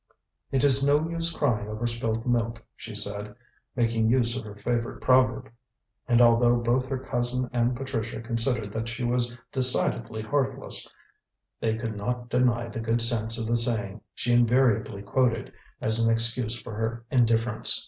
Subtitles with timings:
[0.51, 3.35] "It is no use crying over spilt milk," she said,
[3.75, 5.51] making use of her favourite proverb;
[6.07, 10.87] and although both her cousin and Patricia considered that she was decidedly heartless,
[11.59, 16.11] they could not deny the good sense of the saying she invariably quoted as an
[16.11, 17.79] excuse for her indifference.